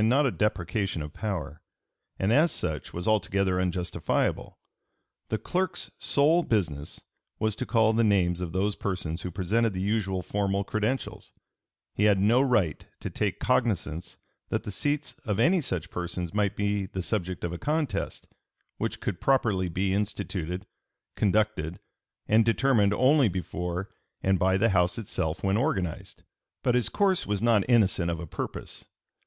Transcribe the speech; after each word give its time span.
291) 0.00 0.18
not 0.24 0.34
a 0.34 0.38
deprecation 0.38 1.02
of 1.02 1.12
power, 1.12 1.60
and 2.18 2.32
as 2.32 2.50
such 2.50 2.94
was 2.94 3.06
altogether 3.06 3.60
unjustifiable. 3.60 4.58
The 5.28 5.36
clerk's 5.36 5.90
sole 5.98 6.42
business 6.42 7.02
was 7.38 7.54
to 7.56 7.66
call 7.66 7.92
the 7.92 8.02
names 8.02 8.40
of 8.40 8.52
those 8.52 8.76
persons 8.76 9.20
who 9.20 9.30
presented 9.30 9.74
the 9.74 9.80
usual 9.82 10.22
formal 10.22 10.64
credentials; 10.64 11.32
he 11.94 12.04
had 12.04 12.18
no 12.18 12.40
right 12.40 12.86
to 13.00 13.10
take 13.10 13.40
cognizance 13.40 14.16
that 14.48 14.62
the 14.62 14.70
seats 14.72 15.16
of 15.26 15.38
any 15.38 15.60
such 15.60 15.90
persons 15.90 16.32
might 16.32 16.56
be 16.56 16.86
the 16.86 17.02
subject 17.02 17.44
of 17.44 17.52
a 17.52 17.58
contest, 17.58 18.26
which 18.78 19.00
could 19.00 19.20
properly 19.20 19.68
be 19.68 19.92
instituted, 19.92 20.64
conducted, 21.14 21.78
and 22.26 22.46
determined 22.46 22.94
only 22.94 23.28
before 23.28 23.90
and 24.22 24.38
by 24.38 24.56
the 24.56 24.70
House 24.70 24.96
itself 24.96 25.44
when 25.44 25.58
organized. 25.58 26.22
But 26.62 26.74
his 26.74 26.88
course 26.88 27.26
was 27.26 27.42
not 27.42 27.68
innocent 27.68 28.10
of 28.10 28.18
a 28.18 28.26
purpose. 28.26 28.86